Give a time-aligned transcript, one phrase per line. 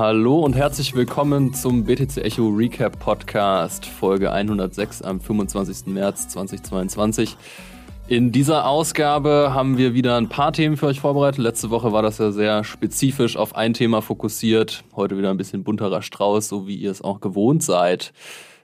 [0.00, 5.88] Hallo und herzlich willkommen zum BTC Echo Recap Podcast, Folge 106 am 25.
[5.92, 7.36] März 2022.
[8.08, 11.40] In dieser Ausgabe haben wir wieder ein paar Themen für euch vorbereitet.
[11.42, 14.84] Letzte Woche war das ja sehr spezifisch auf ein Thema fokussiert.
[14.96, 18.14] Heute wieder ein bisschen bunterer Strauß, so wie ihr es auch gewohnt seid.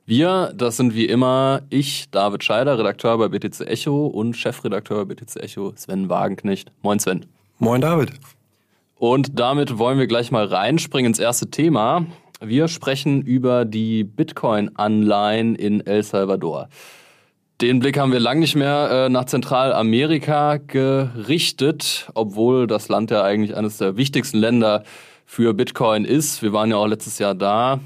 [0.06, 5.14] Wir, das sind wie immer ich, David Scheider, Redakteur bei BTC Echo und Chefredakteur bei
[5.14, 6.72] BTC Echo, Sven Wagenknecht.
[6.80, 7.26] Moin Sven.
[7.58, 8.12] Moin David.
[8.98, 12.06] Und damit wollen wir gleich mal reinspringen ins erste Thema.
[12.40, 16.68] Wir sprechen über die Bitcoin-Anleihen in El Salvador.
[17.60, 23.22] Den Blick haben wir lang nicht mehr äh, nach Zentralamerika gerichtet, obwohl das Land ja
[23.22, 24.82] eigentlich eines der wichtigsten Länder
[25.24, 26.42] für Bitcoin ist.
[26.42, 27.80] Wir waren ja auch letztes Jahr da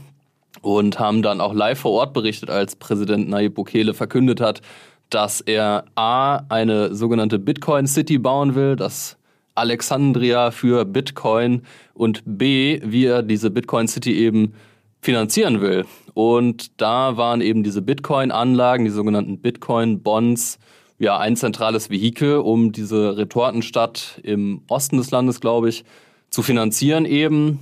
[0.63, 4.61] und haben dann auch live vor Ort berichtet, als Präsident Nayib Bukele verkündet hat,
[5.09, 9.17] dass er A, eine sogenannte Bitcoin City bauen will, das
[9.61, 11.63] Alexandria für Bitcoin
[11.95, 14.55] und B, wie er diese Bitcoin City eben
[15.01, 15.85] finanzieren will.
[16.15, 20.59] Und da waren eben diese Bitcoin-Anlagen, die sogenannten Bitcoin-Bonds,
[20.99, 25.85] ja, ein zentrales Vehikel, um diese Retortenstadt im Osten des Landes, glaube ich,
[26.29, 27.61] zu finanzieren eben.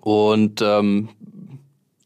[0.00, 1.10] Und ähm,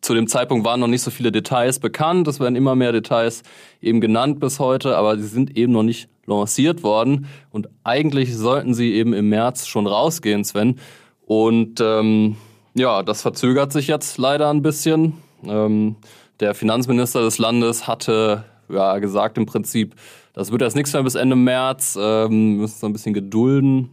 [0.08, 2.26] zu dem Zeitpunkt waren noch nicht so viele Details bekannt.
[2.28, 3.42] Es werden immer mehr Details
[3.82, 7.26] eben genannt bis heute, aber sie sind eben noch nicht lanciert worden.
[7.50, 10.80] Und eigentlich sollten sie eben im März schon rausgehen, Sven.
[11.26, 12.36] Und ähm,
[12.72, 15.12] ja, das verzögert sich jetzt leider ein bisschen.
[15.44, 15.96] Ähm,
[16.40, 19.94] der Finanzminister des Landes hatte ja gesagt im Prinzip,
[20.32, 21.98] das wird erst nichts mehr bis Ende März.
[22.00, 23.90] Ähm, müssen uns ein bisschen gedulden.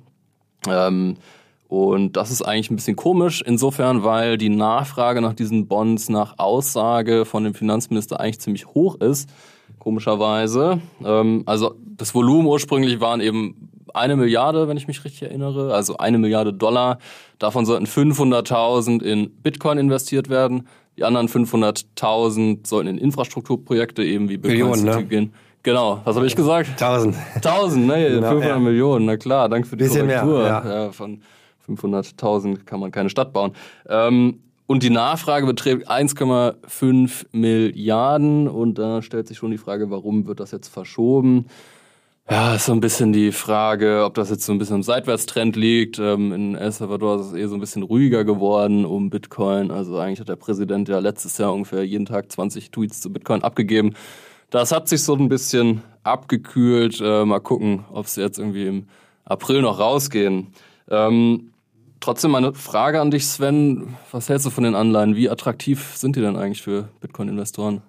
[0.66, 1.17] Ähm,
[1.67, 6.35] und das ist eigentlich ein bisschen komisch, insofern, weil die Nachfrage nach diesen Bonds nach
[6.38, 9.30] Aussage von dem Finanzminister eigentlich ziemlich hoch ist,
[9.80, 10.80] komischerweise.
[11.03, 15.97] Ähm, also das Volumen ursprünglich waren eben eine Milliarde, wenn ich mich richtig erinnere, also
[15.97, 16.99] eine Milliarde Dollar.
[17.39, 20.67] Davon sollten 500.000 in Bitcoin investiert werden.
[20.98, 25.05] Die anderen 500.000 sollten in Infrastrukturprojekte eben wie Bitcoin Millionen, ne?
[25.05, 25.33] gehen.
[25.64, 26.70] Genau, was habe ich gesagt?
[26.80, 27.15] 1000.
[27.36, 28.09] 1000, ne?
[28.09, 28.59] Genau, 500 ja.
[28.59, 30.48] Millionen, na klar, danke für die Bisschen mehr, Korrektur.
[30.48, 30.83] ja.
[30.83, 31.21] ja, von
[31.67, 33.53] 500.000 kann man keine Stadt bauen.
[33.87, 40.25] Ähm, und die Nachfrage beträgt 1,5 Milliarden und da stellt sich schon die Frage, warum
[40.25, 41.45] wird das jetzt verschoben?
[42.27, 45.55] Ja, ist so ein bisschen die Frage, ob das jetzt so ein bisschen im Seitwärtstrend
[45.55, 45.99] liegt.
[45.99, 49.70] Ähm, in El Salvador ist es eher so ein bisschen ruhiger geworden um Bitcoin.
[49.70, 53.43] Also eigentlich hat der Präsident ja letztes Jahr ungefähr jeden Tag 20 Tweets zu Bitcoin
[53.43, 53.93] abgegeben.
[54.49, 56.99] Das hat sich so ein bisschen abgekühlt.
[56.99, 58.87] Äh, mal gucken, ob sie jetzt irgendwie im
[59.25, 60.48] April noch rausgehen.
[60.89, 61.52] Ähm,
[62.05, 63.95] trotzdem meine Frage an dich, Sven.
[64.11, 65.16] Was hältst du von den Anleihen?
[65.16, 67.82] Wie attraktiv sind die denn eigentlich für Bitcoin-Investoren?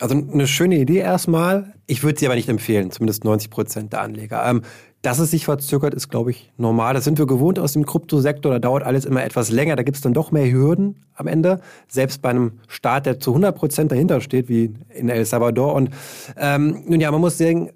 [0.00, 1.72] Also eine schöne Idee erstmal.
[1.86, 4.44] Ich würde sie aber nicht empfehlen, zumindest 90 Prozent der Anleger.
[4.46, 4.62] Ähm,
[5.00, 6.94] dass es sich verzögert, ist, glaube ich, normal.
[6.94, 8.52] Das sind wir gewohnt aus dem Kryptosektor.
[8.52, 9.76] Da dauert alles immer etwas länger.
[9.76, 11.60] Da gibt es dann doch mehr Hürden am Ende.
[11.88, 15.74] Selbst bei einem Staat, der zu 100 Prozent dahinter steht, wie in El Salvador.
[15.74, 15.90] Und
[16.36, 17.70] ähm, nun ja, man muss sagen,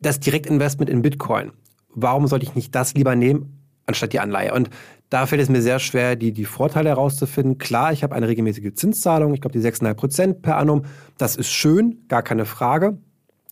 [0.00, 1.52] das Direktinvestment in Bitcoin.
[1.94, 4.52] Warum sollte ich nicht das lieber nehmen, anstatt die Anleihe?
[4.52, 4.70] Und
[5.10, 7.58] da fällt es mir sehr schwer, die, die Vorteile herauszufinden.
[7.58, 9.34] Klar, ich habe eine regelmäßige Zinszahlung.
[9.34, 10.82] Ich glaube, die 6,5 Prozent per annum.
[11.16, 12.98] Das ist schön, gar keine Frage.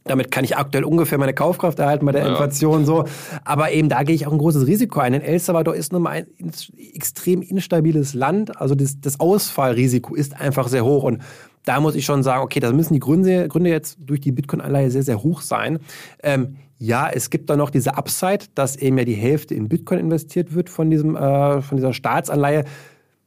[0.04, 2.30] Damit kann ich aktuell ungefähr meine Kaufkraft erhalten bei der Ja.
[2.30, 3.04] Inflation so.
[3.44, 5.12] Aber eben da gehe ich auch ein großes Risiko ein.
[5.12, 6.26] Denn El Salvador ist nun mal ein
[6.94, 8.60] extrem instabiles Land.
[8.60, 11.04] Also das, das Ausfallrisiko ist einfach sehr hoch.
[11.04, 11.22] Und
[11.64, 14.90] da muss ich schon sagen, okay, da müssen die Gründe, Gründe jetzt durch die Bitcoin-Anleihe
[14.90, 15.78] sehr, sehr hoch sein.
[16.22, 19.98] Ähm, ja, es gibt da noch diese Upside, dass eben ja die Hälfte in Bitcoin
[19.98, 22.64] investiert wird von, diesem, äh, von dieser Staatsanleihe.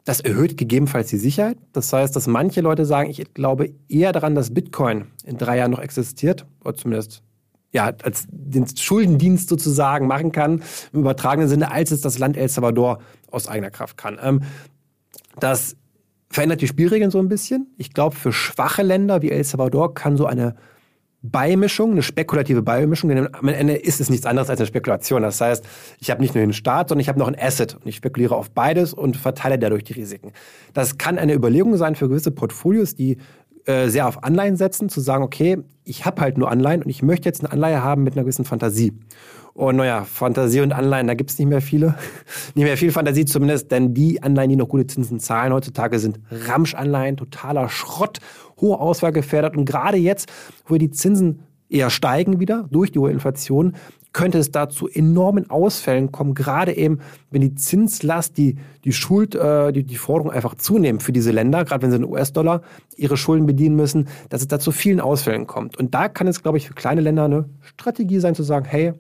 [0.06, 1.58] Das erhöht gegebenenfalls die Sicherheit.
[1.74, 5.72] Das heißt, dass manche Leute sagen, ich glaube eher daran, dass Bitcoin in drei Jahren
[5.72, 7.24] noch existiert, oder zumindest
[7.74, 12.48] ja, als den Schuldendienst sozusagen machen kann, im übertragenen Sinne, als es das Land El
[12.48, 13.00] Salvador
[13.30, 14.18] aus eigener Kraft kann.
[14.22, 14.42] Ähm,
[15.40, 15.76] das
[16.30, 17.68] verändert die Spielregeln so ein bisschen.
[17.78, 20.56] Ich glaube, für schwache Länder wie El Salvador kann so eine
[21.24, 25.24] Beimischung, eine spekulative Beimischung, denn am Ende ist es nichts anderes als eine Spekulation.
[25.24, 25.66] Das heißt,
[26.00, 28.36] ich habe nicht nur den Staat, sondern ich habe noch ein Asset und ich spekuliere
[28.36, 30.32] auf beides und verteile dadurch die Risiken.
[30.74, 33.18] Das kann eine Überlegung sein für gewisse Portfolios, die
[33.66, 37.02] äh, sehr auf Anleihen setzen, zu sagen, okay, ich habe halt nur Anleihen und ich
[37.02, 38.94] möchte jetzt eine Anleihe haben mit einer gewissen Fantasie.
[39.58, 41.96] Und naja, Fantasie und Anleihen, da gibt es nicht mehr viele.
[42.54, 46.20] nicht mehr viel Fantasie zumindest, denn die Anleihen, die noch gute Zinsen zahlen heutzutage, sind
[46.30, 48.20] Ramschanleihen, totaler Schrott,
[48.62, 49.58] hohe Auswahl gefährdet.
[49.58, 50.32] Und gerade jetzt,
[50.68, 51.40] wo die Zinsen
[51.70, 53.74] eher steigen wieder durch die hohe Inflation,
[54.14, 57.00] könnte es da zu enormen Ausfällen kommen, gerade eben,
[57.32, 61.66] wenn die Zinslast, die, die Schuld, äh, die, die Forderung einfach zunehmen für diese Länder,
[61.66, 62.62] gerade wenn sie in US-Dollar
[62.96, 65.78] ihre Schulden bedienen müssen, dass es da zu vielen Ausfällen kommt.
[65.78, 68.94] Und da kann es, glaube ich, für kleine Länder eine Strategie sein, zu sagen, hey,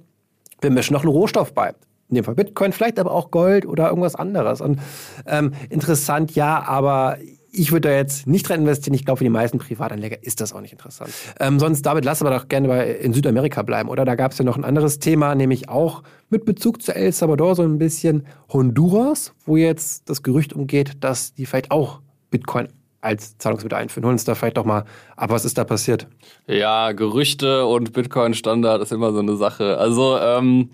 [0.61, 1.73] wir mischen noch einen Rohstoff bei.
[2.09, 4.61] in dem Fall Bitcoin, vielleicht aber auch Gold oder irgendwas anderes.
[4.61, 4.79] Und
[5.25, 7.17] ähm, interessant, ja, aber
[7.51, 8.93] ich würde da jetzt nicht rein investieren.
[8.93, 11.11] Ich glaube, für die meisten Privatanleger ist das auch nicht interessant.
[11.39, 14.05] Ähm, sonst, David, lass aber doch gerne in Südamerika bleiben, oder?
[14.05, 17.55] Da gab es ja noch ein anderes Thema, nämlich auch mit Bezug zu El Salvador
[17.55, 22.67] so ein bisschen Honduras, wo jetzt das Gerücht umgeht, dass die vielleicht auch Bitcoin
[23.07, 24.05] als Zahlungsmittel einführen.
[24.05, 26.07] Holen uns da vielleicht doch mal ab, was ist da passiert?
[26.45, 29.77] Ja, Gerüchte und Bitcoin-Standard ist immer so eine Sache.
[29.77, 30.69] Also, ähm,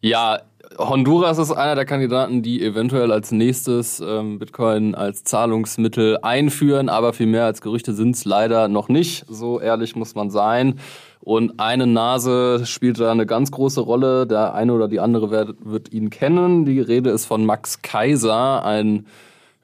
[0.00, 0.40] ja,
[0.78, 7.12] Honduras ist einer der Kandidaten, die eventuell als nächstes ähm, Bitcoin als Zahlungsmittel einführen, aber
[7.12, 9.24] viel mehr als Gerüchte sind es leider noch nicht.
[9.28, 10.78] So ehrlich muss man sein.
[11.20, 14.26] Und eine Nase spielt da eine ganz große Rolle.
[14.26, 16.64] Der eine oder die andere wird, wird ihn kennen.
[16.64, 19.06] Die Rede ist von Max Kaiser, ein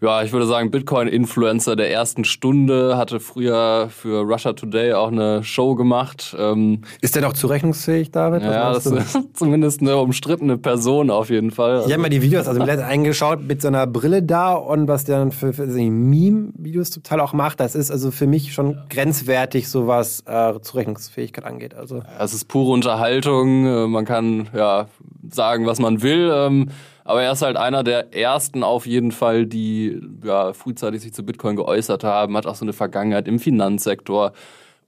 [0.03, 5.43] ja, ich würde sagen, Bitcoin-Influencer der ersten Stunde, hatte früher für Russia Today auch eine
[5.43, 6.37] Show gemacht.
[6.39, 8.43] Ähm, ist der noch zurechnungsfähig, David?
[8.43, 11.85] Was ja, das ist zumindest eine umstrittene Person auf jeden Fall.
[11.87, 15.05] Ich habe mal die Videos also mir eingeschaut mit so einer Brille da und was
[15.05, 17.61] der dann für, für Meme-Videos total auch macht.
[17.61, 21.75] Das ist also für mich schon grenzwertig, so was äh, Zurechnungsfähigkeit angeht.
[21.75, 22.03] Also.
[22.19, 23.65] Es ist pure Unterhaltung.
[23.65, 24.89] Äh, man kann ja
[25.31, 26.31] sagen, was man will.
[26.35, 26.69] Ähm,
[27.07, 31.25] aber er ist halt einer der ersten auf jeden Fall, die ja, frühzeitig sich zu
[31.25, 34.33] Bitcoin geäußert haben, hat auch so eine Vergangenheit im Finanzsektor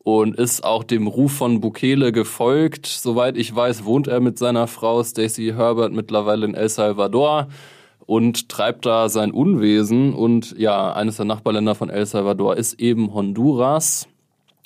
[0.03, 2.87] und ist auch dem Ruf von Bukele gefolgt.
[2.87, 7.49] Soweit ich weiß, wohnt er mit seiner Frau Stacey Herbert mittlerweile in El Salvador
[8.05, 10.13] und treibt da sein Unwesen.
[10.13, 14.09] Und ja, eines der Nachbarländer von El Salvador ist eben Honduras.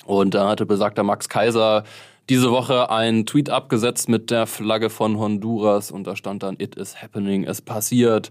[0.05, 1.83] Und da hatte besagter Max Kaiser
[2.29, 6.75] diese Woche einen Tweet abgesetzt mit der Flagge von Honduras und da stand dann It
[6.75, 8.29] is happening, es passiert.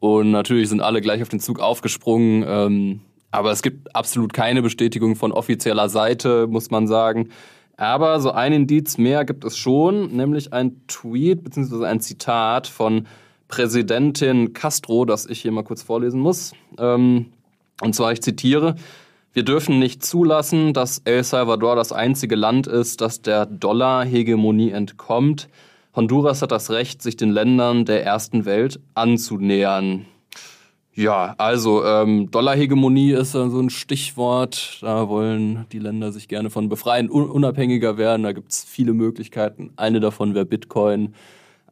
[0.00, 2.44] Und natürlich sind alle gleich auf den Zug aufgesprungen.
[2.46, 3.00] Ähm,
[3.30, 7.30] aber es gibt absolut keine Bestätigung von offizieller Seite, muss man sagen.
[7.76, 11.84] Aber so ein Indiz mehr gibt es schon, nämlich ein Tweet bzw.
[11.86, 13.06] ein Zitat von
[13.48, 16.52] Präsidentin Castro, das ich hier mal kurz vorlesen muss.
[16.78, 17.26] Ähm,
[17.80, 18.76] und zwar, ich zitiere,
[19.34, 25.48] wir dürfen nicht zulassen, dass El Salvador das einzige Land ist, das der Dollar-Hegemonie entkommt.
[25.96, 30.06] Honduras hat das Recht, sich den Ländern der ersten Welt anzunähern.
[30.94, 34.78] Ja, also ähm, Dollar-Hegemonie ist so ein Stichwort.
[34.82, 38.22] Da wollen die Länder sich gerne von befreien, un unabhängiger werden.
[38.22, 39.72] Da gibt's viele Möglichkeiten.
[39.74, 41.12] Eine davon wäre Bitcoin.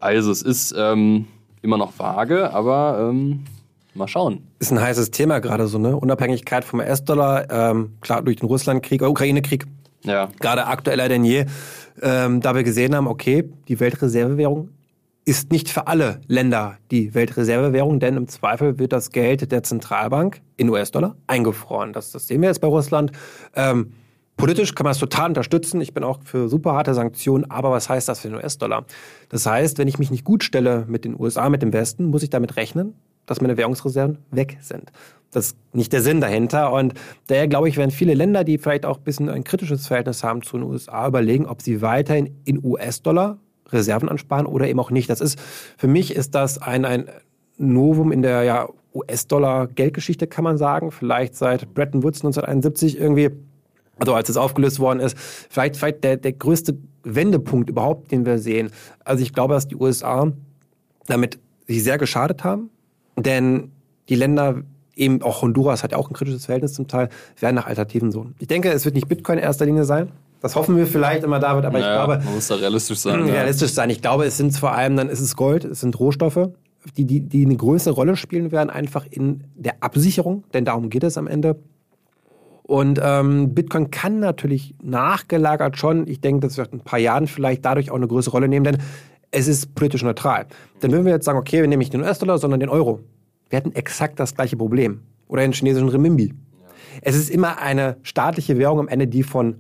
[0.01, 1.27] Also es ist ähm,
[1.63, 3.45] immer noch vage, aber ähm,
[3.95, 4.47] Mal schauen.
[4.59, 5.97] Ist ein heißes Thema gerade so, ne?
[5.97, 9.67] Unabhängigkeit vom US-Dollar, ähm, klar durch den Russlandkrieg, Ukraine-Krieg.
[10.05, 10.29] Ja.
[10.41, 11.47] Gerade aktueller denn je.
[12.01, 14.71] Ähm, da wir gesehen haben, okay, die Weltreservewährung
[15.25, 20.41] ist nicht für alle Länder die Weltreservewährung, denn im Zweifel wird das Geld der Zentralbank
[20.57, 21.93] in US-Dollar eingefroren.
[21.93, 23.13] Das, das sehen wir jetzt bei Russland.
[23.55, 23.93] Ähm,
[24.37, 25.81] politisch kann man es total unterstützen.
[25.81, 27.49] Ich bin auch für super harte Sanktionen.
[27.51, 28.85] Aber was heißt das für den US-Dollar?
[29.29, 32.25] Das heißt, wenn ich mich nicht gut stelle mit den USA, mit dem Westen, muss
[32.25, 32.95] ich damit rechnen,
[33.27, 34.93] dass meine Währungsreserven weg sind.
[35.31, 36.73] Das ist nicht der Sinn dahinter.
[36.73, 36.95] Und
[37.27, 40.43] daher glaube ich, werden viele Länder, die vielleicht auch ein bisschen ein kritisches Verhältnis haben
[40.43, 43.39] zu den USA, überlegen, ob sie weiterhin in US-Dollar
[43.71, 45.09] Reserven ansparen oder eben auch nicht.
[45.09, 45.41] Das ist,
[45.79, 47.09] für mich ist das ein, ein
[47.57, 50.91] Novum in der ja, US-Dollar-Geldgeschichte, kann man sagen.
[50.91, 53.31] Vielleicht seit Bretton Woods 1971 irgendwie,
[53.99, 58.39] also als es aufgelöst worden ist, vielleicht, vielleicht der, der größte Wendepunkt überhaupt, den wir
[58.39, 58.71] sehen.
[59.05, 60.31] Also ich glaube, dass die USA
[61.07, 62.71] damit sich sehr geschadet haben,
[63.23, 63.73] denn
[64.09, 64.63] die Länder,
[64.95, 68.35] eben auch Honduras hat ja auch ein kritisches Verhältnis zum Teil, werden nach Alternativen suchen.
[68.39, 70.13] Ich denke, es wird nicht Bitcoin in erster Linie sein.
[70.41, 72.25] Das hoffen wir vielleicht immer, David, aber naja, ich glaube.
[72.25, 73.23] Man muss da realistisch sein.
[73.29, 73.75] Realistisch ja.
[73.75, 73.91] sein.
[73.91, 76.51] Ich glaube, es sind vor allem, dann ist es Gold, es sind Rohstoffe,
[76.97, 81.05] die, die, die eine größere Rolle spielen werden, einfach in der Absicherung, denn darum geht
[81.05, 81.57] es am Ende.
[82.65, 87.27] Und ähm, Bitcoin kann natürlich nachgelagert schon, ich denke, das wird in ein paar Jahren
[87.27, 88.79] vielleicht dadurch auch eine größere Rolle nehmen, denn
[89.33, 90.47] es ist politisch neutral.
[90.83, 93.01] Denn wenn wir jetzt sagen, okay, wir nehmen nicht den US-Dollar, sondern den Euro,
[93.49, 95.01] wir hätten exakt das gleiche Problem.
[95.27, 96.35] Oder den chinesischen Renminbi.
[97.01, 99.57] Es ist immer eine staatliche Währung am Ende, die von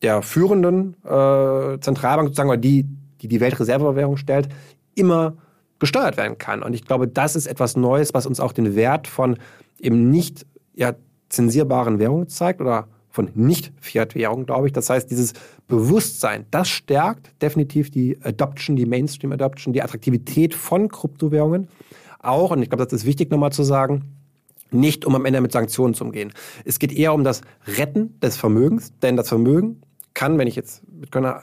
[0.00, 2.86] der führenden äh, Zentralbank sozusagen, oder die,
[3.20, 4.48] die die Weltreservewährung stellt,
[4.94, 5.34] immer
[5.78, 6.62] gesteuert werden kann.
[6.62, 9.36] Und ich glaube, das ist etwas Neues, was uns auch den Wert von
[9.78, 10.94] eben nicht ja,
[11.28, 14.72] zensierbaren Währungen zeigt oder von Nicht-Fiat-Währungen, glaube ich.
[14.72, 15.34] Das heißt, dieses
[15.68, 21.68] Bewusstsein, das stärkt definitiv die Adoption, die Mainstream-Adoption, die Attraktivität von Kryptowährungen
[22.18, 22.50] auch.
[22.50, 24.16] Und ich glaube, das ist wichtig nochmal zu sagen
[24.74, 26.32] nicht um am Ende mit Sanktionen zu umgehen.
[26.64, 29.82] Es geht eher um das Retten des Vermögens, denn das Vermögen
[30.14, 30.82] kann, wenn ich jetzt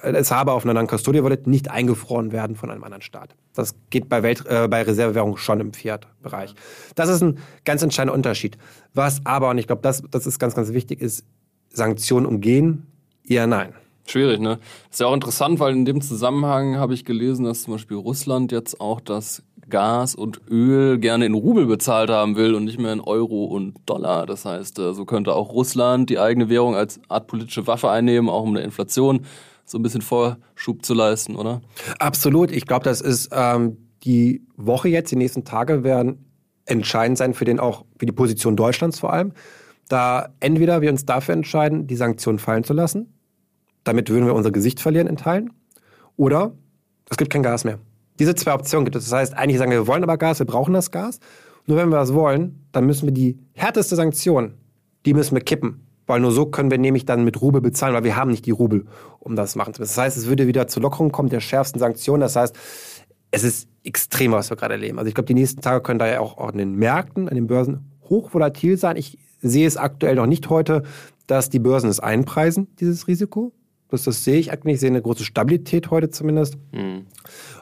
[0.04, 3.36] es habe auf einer Non-Custodial-Wallet, nicht eingefroren werden von einem anderen Staat.
[3.54, 6.56] Das geht bei, Welt, äh, bei Reservewährung schon im Fiat-Bereich.
[6.96, 8.58] Das ist ein ganz entscheidender Unterschied.
[8.94, 11.26] Was aber, und ich glaube, das, das ist ganz, ganz wichtig, ist,
[11.70, 12.88] Sanktionen umgehen?
[13.26, 13.74] Ja, nein.
[14.06, 14.58] Schwierig, ne?
[14.90, 18.52] Ist ja auch interessant, weil in dem Zusammenhang habe ich gelesen, dass zum Beispiel Russland
[18.52, 22.92] jetzt auch das Gas und Öl gerne in Rubel bezahlt haben will und nicht mehr
[22.92, 24.26] in Euro und Dollar.
[24.26, 28.30] Das heißt, äh, so könnte auch Russland die eigene Währung als Art politische Waffe einnehmen,
[28.30, 29.26] auch um eine Inflation
[29.64, 31.62] so ein bisschen Vorschub zu leisten, oder?
[32.00, 32.52] Absolut.
[32.52, 36.26] Ich glaube, das ist ähm, die Woche jetzt, die nächsten Tage werden
[36.66, 39.34] entscheidend sein für den auch, für die Position Deutschlands vor allem.
[39.90, 43.14] Da entweder wir uns dafür entscheiden, die Sanktionen fallen zu lassen,
[43.84, 45.52] damit würden wir unser Gesicht verlieren in Teilen,
[46.16, 46.54] oder
[47.10, 47.80] es gibt kein Gas mehr.
[48.20, 49.06] Diese zwei Optionen gibt es.
[49.06, 51.20] Das heißt, eigentlich sagen wir, wir wollen aber Gas, wir brauchen das Gas.
[51.66, 54.56] Nur wenn wir das wollen, dann müssen wir die härteste Sanktion,
[55.06, 55.86] die müssen wir kippen.
[56.06, 58.52] Weil nur so können wir nämlich dann mit Rubel bezahlen, weil wir haben nicht die
[58.52, 58.86] Rubel,
[59.20, 59.96] um das machen zu müssen.
[59.96, 62.22] Das heißt, es würde wieder zur Lockerung kommen der schärfsten Sanktionen.
[62.22, 62.56] Das heißt,
[63.32, 64.98] es ist extrem, was wir gerade erleben.
[64.98, 67.48] Also ich glaube, die nächsten Tage können da ja auch an den Märkten, an den
[67.48, 68.98] Börsen hochvolatil sein.
[68.98, 70.84] Ich sehe es aktuell noch nicht heute,
[71.28, 73.54] dass die Börsen es einpreisen, dieses Risiko.
[73.90, 74.76] Das, das sehe ich eigentlich.
[74.76, 76.58] Ich sehe eine große Stabilität heute zumindest.
[76.72, 77.06] Mhm.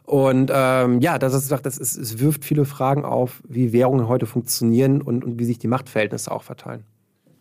[0.03, 4.25] Und ähm, ja, das ist, das ist, es wirft viele Fragen auf, wie Währungen heute
[4.25, 6.83] funktionieren und, und wie sich die Machtverhältnisse auch verteilen.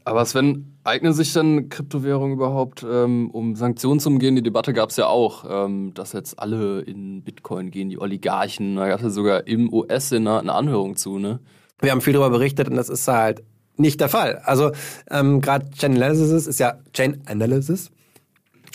[0.04, 4.36] Aber Sven, eignen sich denn Kryptowährungen überhaupt, ähm, um Sanktionen zu umgehen?
[4.36, 8.76] Die Debatte gab es ja auch, ähm, dass jetzt alle in Bitcoin gehen, die Oligarchen.
[8.76, 11.40] Da gab es ja sogar im US-Senat eine Anhörung zu, ne?
[11.80, 13.42] Wir haben viel darüber berichtet und das ist halt
[13.76, 14.40] nicht der Fall.
[14.44, 14.72] Also
[15.10, 17.90] ähm, gerade Chain Analysis ist ja Chain Analysis.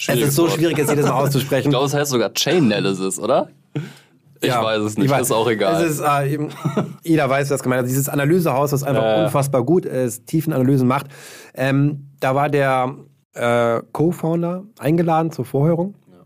[0.07, 1.67] Es ist so schwierig, jetzt jedes Mal auszusprechen.
[1.67, 3.49] ich glaube, es heißt sogar Chain Analysis, oder?
[4.41, 5.27] Ich ja, weiß es nicht, weiß.
[5.27, 5.85] ist auch egal.
[5.85, 6.39] Ist, äh,
[7.03, 7.91] jeder weiß, was gemeint ist.
[7.91, 9.23] Dieses Analysehaus, was einfach äh.
[9.23, 11.07] unfassbar gut ist, Tiefenanalysen macht.
[11.53, 12.95] Ähm, da war der
[13.33, 16.23] äh, Co-Founder eingeladen zur Vorhörung ja.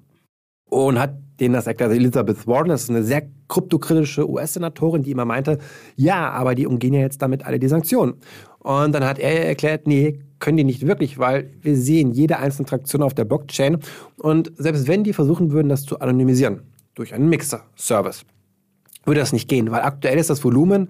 [0.69, 1.91] und hat denen das erklärt.
[1.91, 5.59] Also Elizabeth Warren, das ist eine sehr kryptokritische US-Senatorin, die immer meinte,
[5.95, 8.15] ja, aber die umgehen ja jetzt damit alle die Sanktionen.
[8.65, 12.67] Und dann hat er erklärt, nee, können die nicht wirklich, weil wir sehen jede einzelne
[12.67, 13.77] Traktion auf der Blockchain.
[14.17, 16.61] Und selbst wenn die versuchen würden, das zu anonymisieren,
[16.95, 18.25] durch einen Mixer-Service.
[19.05, 20.89] Würde das nicht gehen, weil aktuell ist das Volumen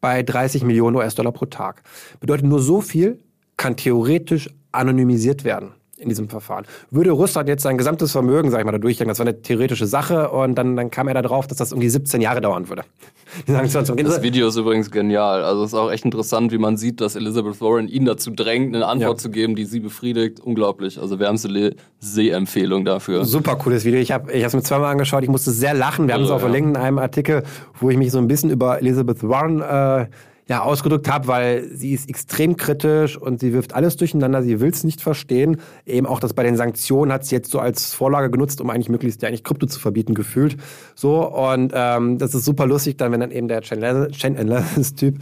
[0.00, 1.82] bei 30 Millionen US-Dollar pro Tag.
[2.20, 3.18] Bedeutet nur so viel
[3.56, 6.64] kann theoretisch anonymisiert werden in diesem Verfahren.
[6.90, 9.86] Würde Russland jetzt sein gesamtes Vermögen, sag ich mal, da durchgehen, das war eine theoretische
[9.86, 12.82] Sache und dann, dann kam er da drauf, dass das irgendwie 17 Jahre dauern würde.
[13.46, 15.42] das Video ist übrigens genial.
[15.44, 18.74] Also es ist auch echt interessant, wie man sieht, dass Elizabeth Warren ihn dazu drängt,
[18.74, 19.22] eine Antwort ja.
[19.22, 20.40] zu geben, die sie befriedigt.
[20.40, 21.00] Unglaublich.
[21.00, 23.24] Also wärmste Sehempfehlung dafür.
[23.24, 24.00] Super cooles Video.
[24.00, 25.22] Ich habe ich es mir zweimal angeschaut.
[25.22, 26.06] Ich musste sehr lachen.
[26.06, 26.40] Wir haben es auch ja.
[26.40, 27.42] verlinkt in einem Artikel,
[27.78, 30.06] wo ich mich so ein bisschen über Elizabeth Warren äh,
[30.50, 34.70] ja, ausgedrückt habe, weil sie ist extrem kritisch und sie wirft alles durcheinander, sie will
[34.70, 35.58] es nicht verstehen.
[35.86, 38.88] Eben auch das bei den Sanktionen hat sie jetzt so als Vorlage genutzt, um eigentlich
[38.88, 40.56] möglichst ja eigentlich Krypto zu verbieten, gefühlt.
[40.96, 45.18] So, und ähm, das ist super lustig dann, wenn dann eben der Chain Analysis-Typ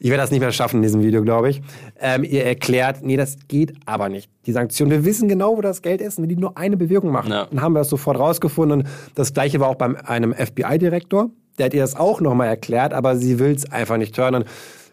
[0.00, 1.62] ich werde das nicht mehr schaffen in diesem Video, glaube ich.
[1.98, 4.28] Ähm, ihr erklärt, nee, das geht aber nicht.
[4.44, 7.30] Die Sanktionen, wir wissen genau, wo das Geld ist, wenn die nur eine Bewegung machen.
[7.30, 7.46] Ja.
[7.46, 8.80] Dann haben wir das sofort rausgefunden.
[8.80, 12.92] Und das gleiche war auch bei einem FBI-Direktor der hat ihr das auch nochmal erklärt,
[12.92, 14.34] aber sie will es einfach nicht hören.
[14.34, 14.46] Und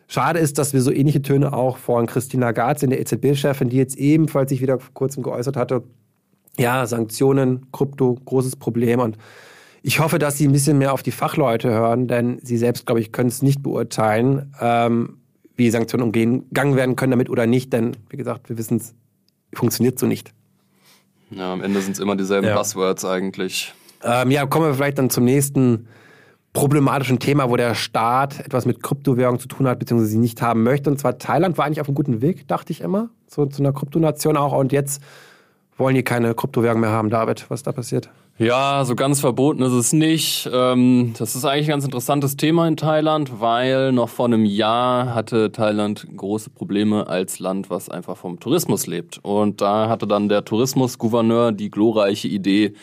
[0.08, 3.98] schade ist, dass wir so ähnliche Töne auch von Christina Garz, der EZB-Chefin, die jetzt
[3.98, 5.84] ebenfalls sich wieder vor kurzem geäußert hatte.
[6.58, 9.00] Ja, Sanktionen, Krypto, großes Problem.
[9.00, 9.18] Und
[9.84, 13.00] ich hoffe, dass sie ein bisschen mehr auf die Fachleute hören, denn sie selbst, glaube
[13.00, 15.18] ich, können es nicht beurteilen, ähm,
[15.56, 17.74] wie Sanktionen umgegangen werden können damit oder nicht.
[17.74, 18.94] Denn, wie gesagt, wir wissen es,
[19.54, 20.34] funktioniert so nicht.
[21.32, 22.56] Ja, am Ende sind es immer dieselben ja.
[22.56, 23.74] Buzzwords eigentlich.
[24.04, 25.88] Ähm, ja, kommen wir vielleicht dann zum nächsten
[26.54, 30.64] problematischen Thema, wo der Staat etwas mit Kryptowährung zu tun hat, beziehungsweise sie nicht haben
[30.64, 30.90] möchte.
[30.90, 33.72] Und zwar Thailand war eigentlich auf einem guten Weg, dachte ich immer, so zu einer
[33.72, 34.54] Kryptonation auch.
[34.54, 35.02] Und jetzt
[35.78, 37.10] wollen die keine Kryptowährung mehr haben.
[37.10, 38.10] David, was ist da passiert?
[38.38, 40.50] Ja, so ganz verboten ist es nicht.
[40.52, 45.14] Ähm, das ist eigentlich ein ganz interessantes Thema in Thailand, weil noch vor einem Jahr
[45.14, 49.20] hatte Thailand große Probleme als Land, was einfach vom Tourismus lebt.
[49.22, 52.74] Und da hatte dann der Tourismusgouverneur die glorreiche Idee,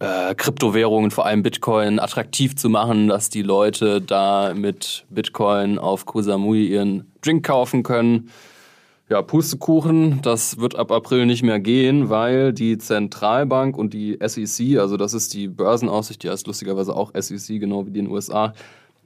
[0.00, 6.06] äh, Kryptowährungen, vor allem Bitcoin, attraktiv zu machen, dass die Leute da mit Bitcoin auf
[6.06, 8.30] Koh Samui ihren Drink kaufen können.
[9.10, 14.78] Ja, Pustekuchen, das wird ab April nicht mehr gehen, weil die Zentralbank und die SEC,
[14.78, 18.14] also das ist die Börsenaussicht, die heißt lustigerweise auch SEC, genau wie die in den
[18.14, 18.54] USA,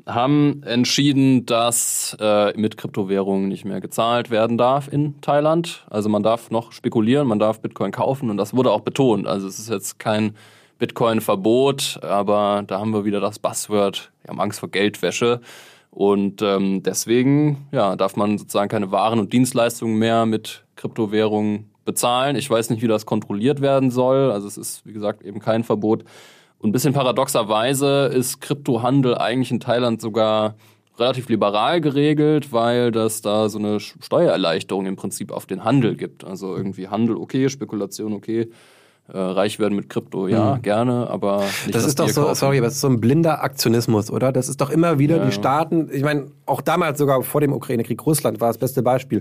[0.07, 5.87] haben entschieden, dass äh, mit Kryptowährungen nicht mehr gezahlt werden darf in Thailand.
[5.89, 9.27] Also man darf noch spekulieren, man darf Bitcoin kaufen und das wurde auch betont.
[9.27, 10.35] Also es ist jetzt kein
[10.79, 15.41] Bitcoin-Verbot, aber da haben wir wieder das Buzzword, wir haben Angst vor Geldwäsche.
[15.91, 22.35] Und ähm, deswegen ja, darf man sozusagen keine Waren und Dienstleistungen mehr mit Kryptowährungen bezahlen.
[22.35, 24.33] Ich weiß nicht, wie das kontrolliert werden soll.
[24.33, 26.05] Also es ist, wie gesagt, eben kein Verbot.
[26.59, 30.57] Und ein bisschen paradoxerweise ist Kryptohandel eigentlich in Thailand sogar
[30.99, 36.25] relativ liberal geregelt, weil das da so eine Steuererleichterung im Prinzip auf den Handel gibt.
[36.25, 38.49] Also irgendwie Handel okay, Spekulation okay,
[39.13, 40.63] Äh, reich werden mit Krypto, ja, mhm.
[40.63, 42.37] gerne, aber nicht Das ist doch so, kaufen.
[42.37, 44.33] sorry, aber das ist so ein blinder Aktionismus, oder?
[44.33, 47.53] Das ist doch immer wieder ja, die Staaten, ich meine, auch damals sogar vor dem
[47.53, 49.21] Ukraine-Krieg, Russland war das beste Beispiel.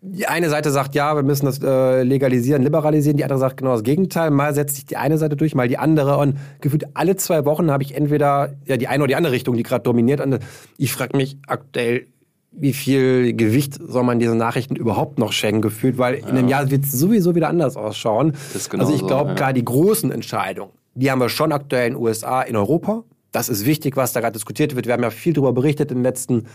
[0.00, 3.72] Die eine Seite sagt, ja, wir müssen das äh, legalisieren, liberalisieren, die andere sagt genau
[3.72, 4.30] das Gegenteil.
[4.30, 6.18] Mal setzt sich die eine Seite durch, mal die andere.
[6.18, 9.56] Und gefühlt alle zwei Wochen habe ich entweder ja, die eine oder die andere Richtung,
[9.56, 10.20] die gerade dominiert.
[10.20, 10.38] Und
[10.76, 12.06] ich frage mich aktuell,
[12.50, 16.26] wie viel Gewicht soll man diesen Nachrichten überhaupt noch schenken, gefühlt, weil ja.
[16.26, 18.34] in einem Jahr wird es sowieso wieder anders ausschauen.
[18.70, 19.34] Genau also ich glaube, so, ja.
[19.34, 23.04] klar, die großen Entscheidungen, die haben wir schon aktuell in den USA, in Europa.
[23.32, 24.86] Das ist wichtig, was da gerade diskutiert wird.
[24.86, 26.46] Wir haben ja viel darüber berichtet in den letzten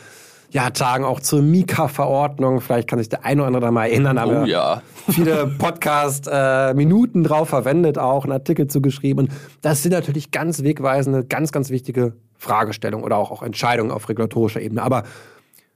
[0.50, 2.62] ja, Tagen auch zur Mika-Verordnung.
[2.62, 4.20] Vielleicht kann sich der eine oder andere da mal erinnern.
[4.20, 4.82] Oh, ja.
[5.10, 9.30] viele Podcast-Minuten äh, drauf verwendet, auch einen Artikel zugeschrieben.
[9.62, 14.62] Das sind natürlich ganz wegweisende, ganz, ganz wichtige Fragestellungen oder auch, auch Entscheidungen auf regulatorischer
[14.62, 14.84] Ebene.
[14.84, 15.04] Aber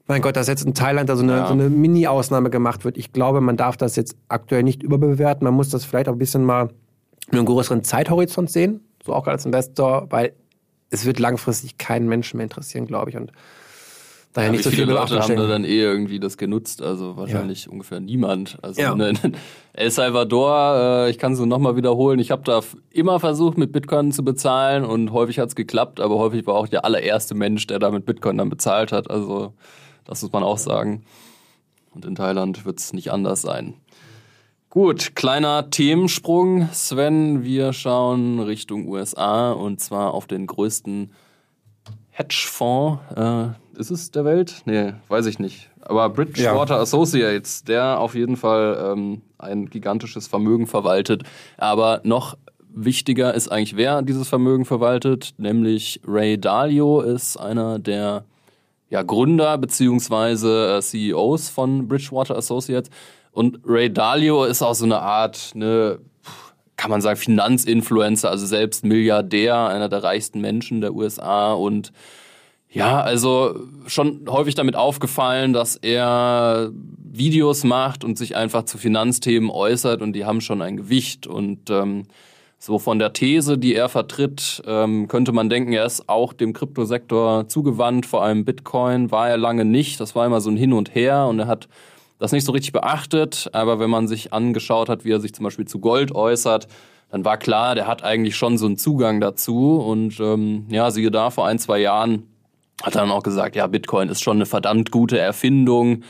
[0.07, 1.47] mein Gott, dass jetzt in Thailand da so eine, ja.
[1.47, 2.97] so eine Mini-Ausnahme gemacht wird.
[2.97, 5.43] Ich glaube, man darf das jetzt aktuell nicht überbewerten.
[5.43, 6.69] Man muss das vielleicht auch ein bisschen mal
[7.27, 10.33] mit einem größeren Zeithorizont sehen, so auch als Investor, weil
[10.89, 13.17] es wird langfristig keinen Menschen mehr interessieren, glaube ich.
[13.17, 13.33] Und
[14.31, 17.17] daher ja, nicht so viele viel Leute haben da dann eh irgendwie das genutzt, also
[17.17, 17.71] wahrscheinlich ja.
[17.71, 18.57] ungefähr niemand.
[18.61, 18.93] Also ja.
[18.93, 19.35] in
[19.73, 22.61] El Salvador, äh, ich kann es nur nochmal wiederholen, ich habe da
[22.91, 26.69] immer versucht, mit Bitcoin zu bezahlen und häufig hat es geklappt, aber häufig war auch
[26.69, 29.09] der allererste Mensch, der da mit Bitcoin dann bezahlt hat.
[29.11, 29.53] Also
[30.07, 31.03] das muss man auch sagen.
[31.93, 33.75] Und in Thailand wird es nicht anders sein.
[34.69, 37.43] Gut, kleiner Themensprung, Sven.
[37.43, 41.11] Wir schauen Richtung USA und zwar auf den größten
[42.09, 42.99] Hedgefonds.
[43.15, 44.61] Äh, ist es der Welt?
[44.65, 45.69] Nee, weiß ich nicht.
[45.81, 46.81] Aber Bridgewater ja.
[46.81, 51.23] Associates, der auf jeden Fall ähm, ein gigantisches Vermögen verwaltet.
[51.57, 52.37] Aber noch
[52.69, 58.25] wichtiger ist eigentlich, wer dieses Vermögen verwaltet, nämlich Ray Dalio ist einer der
[58.89, 62.89] ja, Gründer beziehungsweise äh, CEOs von Bridgewater Associates.
[63.32, 66.00] Und Ray Dalio ist auch so eine Art, ne,
[66.75, 71.92] kann man sagen, Finanzinfluencer, also selbst Milliardär, einer der reichsten Menschen der USA und
[72.70, 79.50] ja, also schon häufig damit aufgefallen, dass er Videos macht und sich einfach zu Finanzthemen
[79.50, 82.03] äußert und die haben schon ein Gewicht und ähm,
[82.59, 86.53] so von der These, die er vertritt, ähm, könnte man denken, er ist auch dem
[86.53, 90.00] Kryptosektor zugewandt, vor allem Bitcoin war er lange nicht.
[90.00, 91.67] Das war immer so ein Hin und Her und er hat
[92.20, 93.50] das nicht so richtig beachtet.
[93.53, 96.67] Aber wenn man sich angeschaut hat, wie er sich zum Beispiel zu Gold äußert,
[97.09, 99.77] dann war klar, der hat eigentlich schon so einen Zugang dazu.
[99.77, 102.24] Und ähm, ja, siehe da, vor ein, zwei Jahren
[102.83, 106.03] hat er dann auch gesagt, ja, Bitcoin ist schon eine verdammt gute Erfindung.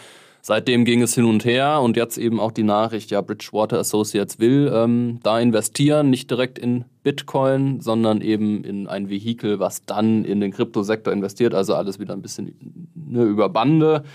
[0.47, 4.39] Seitdem ging es hin und her und jetzt eben auch die Nachricht, ja, Bridgewater Associates
[4.39, 10.23] will ähm, da investieren, nicht direkt in Bitcoin, sondern eben in ein Vehikel, was dann
[10.23, 12.55] in den Kryptosektor investiert, also alles wieder ein bisschen
[12.95, 14.05] ne, über Bande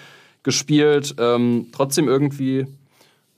[0.42, 1.14] gespielt.
[1.18, 2.64] Ähm, trotzdem irgendwie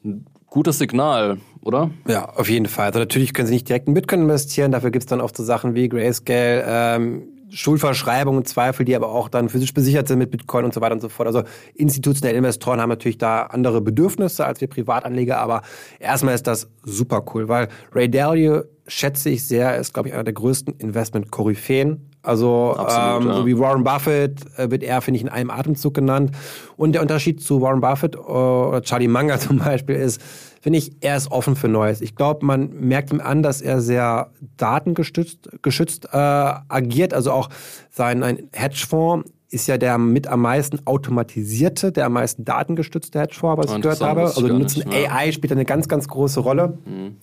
[0.04, 1.90] ein gutes Signal, oder?
[2.07, 2.87] Ja, auf jeden Fall.
[2.87, 5.42] Also natürlich können Sie nicht direkt in Bitcoin investieren, dafür gibt es dann oft so
[5.42, 7.22] Sachen wie Grayscale, ähm,
[7.55, 11.01] Schuldverschreibungen, Zweifel, die aber auch dann physisch besichert sind mit Bitcoin und so weiter und
[11.01, 11.29] so fort.
[11.29, 15.62] Also institutionelle Investoren haben natürlich da andere Bedürfnisse als wir Privatanleger, aber
[16.01, 20.25] erstmal ist das super cool, weil Ray Dalio schätze ich sehr, ist glaube ich einer
[20.25, 22.11] der größten Investment-Koryphäen.
[22.23, 23.37] Also Absolut, ähm, ja.
[23.37, 26.33] so wie Warren Buffett äh, wird er, finde ich, in einem Atemzug genannt.
[26.77, 30.21] Und der Unterschied zu Warren Buffett oder Charlie Munger zum Beispiel ist,
[30.64, 32.00] finde ich, er ist offen für Neues.
[32.00, 37.12] Ich glaube, man merkt ihm an, dass er sehr datengestützt geschützt äh, agiert.
[37.12, 37.50] Also auch
[37.90, 43.62] sein ein Hedgefonds ist ja der mit am meisten automatisierte, der am meisten datengestützte Hedgefonds,
[43.62, 44.22] was ich gehört habe.
[44.22, 46.79] Also nutzen AI spielt eine ganz, ganz große Rolle.
[46.87, 47.16] Mhm.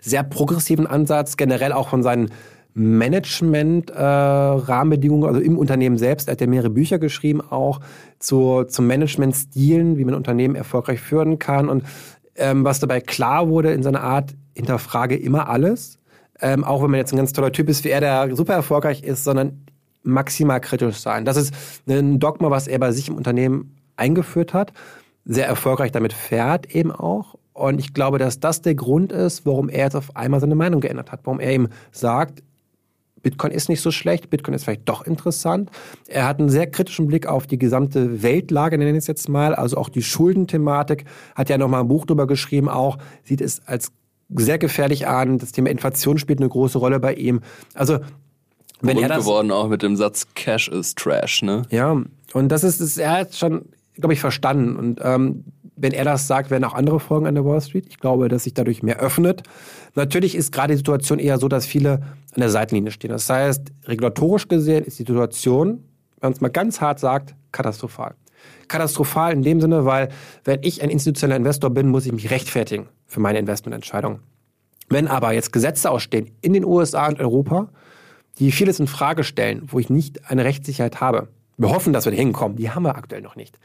[0.00, 2.32] Sehr progressiven Ansatz, generell auch von seinen
[2.74, 6.26] Management-Rahmenbedingungen, äh, also im Unternehmen selbst.
[6.28, 7.78] Er hat ja mehrere Bücher geschrieben, auch
[8.18, 11.68] zu, zu Management-Stilen, wie man Unternehmen erfolgreich führen kann.
[11.68, 11.84] Und
[12.38, 15.98] ähm, was dabei klar wurde in seiner Art, hinterfrage immer alles.
[16.40, 19.02] Ähm, auch wenn man jetzt ein ganz toller Typ ist, wie er, der super erfolgreich
[19.02, 19.66] ist, sondern
[20.02, 21.24] maximal kritisch sein.
[21.24, 21.52] Das ist
[21.88, 24.72] ein Dogma, was er bei sich im Unternehmen eingeführt hat,
[25.24, 27.34] sehr erfolgreich damit fährt eben auch.
[27.52, 30.80] Und ich glaube, dass das der Grund ist, warum er jetzt auf einmal seine Meinung
[30.80, 32.42] geändert hat, warum er ihm sagt,
[33.22, 35.70] Bitcoin ist nicht so schlecht, Bitcoin ist vielleicht doch interessant.
[36.06, 39.54] Er hat einen sehr kritischen Blick auf die gesamte Weltlage, nenne ich es jetzt mal,
[39.54, 41.04] also auch die Schuldenthematik,
[41.34, 43.92] hat ja nochmal ein Buch drüber geschrieben, auch sieht es als
[44.34, 45.38] sehr gefährlich an.
[45.38, 47.40] Das Thema Inflation spielt eine große Rolle bei ihm.
[47.74, 47.98] Also
[48.80, 51.62] wenn Rund er das geworden auch mit dem Satz Cash is Trash, ne?
[51.70, 52.00] Ja,
[52.32, 54.76] und das ist, ist er hat schon, glaube ich, verstanden.
[54.76, 55.44] Und ähm,
[55.80, 57.86] wenn er das sagt, werden auch andere Folgen an der Wall Street.
[57.88, 59.42] Ich glaube, dass sich dadurch mehr öffnet.
[59.94, 62.00] Natürlich ist gerade die Situation eher so, dass viele
[62.34, 63.10] an der Seitenlinie stehen.
[63.10, 65.84] Das heißt, regulatorisch gesehen ist die Situation,
[66.20, 68.14] wenn man es mal ganz hart sagt, katastrophal.
[68.68, 70.10] Katastrophal in dem Sinne, weil
[70.44, 74.20] wenn ich ein institutioneller Investor bin, muss ich mich rechtfertigen für meine Investmententscheidung.
[74.88, 77.68] Wenn aber jetzt Gesetze ausstehen in den USA und Europa,
[78.38, 82.12] die vieles in Frage stellen, wo ich nicht eine Rechtssicherheit habe, wir hoffen, dass wir
[82.12, 83.58] da hinkommen, die haben wir aktuell noch nicht,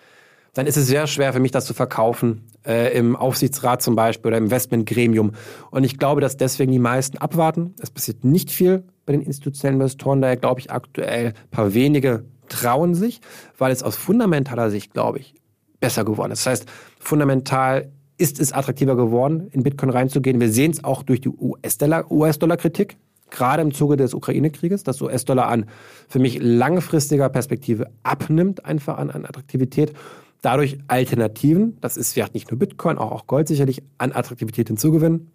[0.53, 4.29] dann ist es sehr schwer für mich, das zu verkaufen, äh, im Aufsichtsrat zum Beispiel
[4.29, 5.33] oder im Investmentgremium.
[5.71, 7.73] Und ich glaube, dass deswegen die meisten abwarten.
[7.81, 12.25] Es passiert nicht viel bei den institutionellen Investoren, daher glaube ich aktuell ein paar wenige
[12.49, 13.21] trauen sich,
[13.57, 15.33] weil es aus fundamentaler Sicht, glaube ich,
[15.79, 16.45] besser geworden ist.
[16.45, 16.65] Das heißt,
[16.99, 20.39] fundamental ist es attraktiver geworden, in Bitcoin reinzugehen.
[20.39, 22.97] Wir sehen es auch durch die US-Dollar-Kritik,
[23.31, 25.65] gerade im Zuge des Ukraine-Krieges, dass US-Dollar an
[26.07, 29.93] für mich langfristiger Perspektive abnimmt, einfach an, an Attraktivität.
[30.43, 35.31] Dadurch Alternativen, das ist vielleicht nicht nur Bitcoin, auch, auch Gold sicherlich, an Attraktivität hinzugewinnen.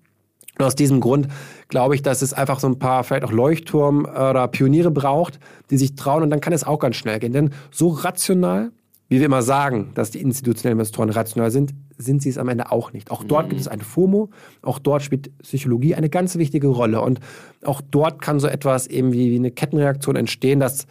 [0.59, 1.29] Und aus diesem Grund
[1.69, 5.41] glaube ich, dass es einfach so ein paar vielleicht auch Leuchtturm- oder Pioniere braucht,
[5.71, 7.33] die sich trauen und dann kann es auch ganz schnell gehen.
[7.33, 8.71] Denn so rational,
[9.09, 12.71] wie wir immer sagen, dass die institutionellen Investoren rational sind, sind sie es am Ende
[12.71, 13.11] auch nicht.
[13.11, 13.51] Auch dort mhm.
[13.51, 14.29] gibt es eine FOMO,
[14.61, 17.21] auch dort spielt Psychologie eine ganz wichtige Rolle und
[17.65, 20.87] auch dort kann so etwas eben wie, wie eine Kettenreaktion entstehen, dass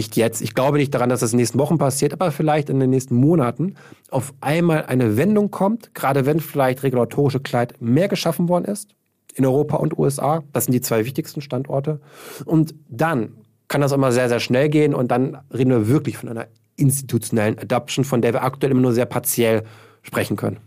[0.00, 2.70] nicht jetzt, ich glaube nicht daran, dass das in den nächsten Wochen passiert, aber vielleicht
[2.70, 3.74] in den nächsten Monaten
[4.10, 8.94] auf einmal eine Wendung kommt, gerade wenn vielleicht regulatorische Kleid mehr geschaffen worden ist
[9.34, 10.42] in Europa und USA.
[10.54, 12.00] Das sind die zwei wichtigsten Standorte.
[12.46, 13.34] Und dann
[13.68, 17.58] kann das immer sehr, sehr schnell gehen und dann reden wir wirklich von einer institutionellen
[17.58, 19.64] Adoption, von der wir aktuell immer nur sehr partiell
[20.02, 20.60] sprechen können.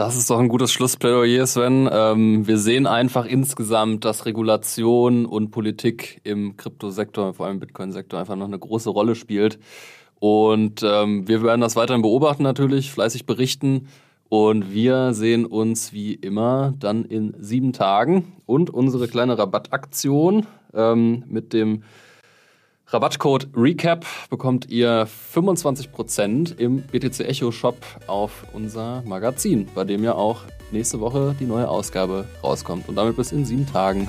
[0.00, 1.86] Das ist doch ein gutes Schlussplädoyer, Sven.
[1.92, 8.18] Ähm, wir sehen einfach insgesamt, dass Regulation und Politik im Kryptosektor, vor allem im Bitcoin-Sektor,
[8.18, 9.58] einfach noch eine große Rolle spielt.
[10.18, 13.88] Und ähm, wir werden das weiterhin beobachten natürlich, fleißig berichten.
[14.30, 21.24] Und wir sehen uns wie immer dann in sieben Tagen und unsere kleine Rabattaktion ähm,
[21.28, 21.82] mit dem
[22.92, 27.76] Rabattcode RECAP bekommt ihr 25% im BTC Echo Shop
[28.08, 30.40] auf unser Magazin, bei dem ja auch
[30.72, 32.88] nächste Woche die neue Ausgabe rauskommt.
[32.88, 34.08] Und damit bis in sieben Tagen.